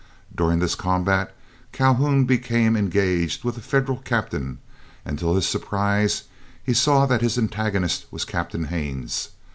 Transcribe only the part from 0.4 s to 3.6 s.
this combat Calhoun became engaged with a